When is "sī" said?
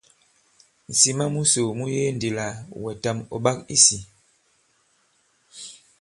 3.85-3.99